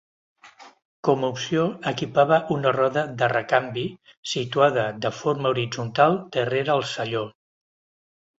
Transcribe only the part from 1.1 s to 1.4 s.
a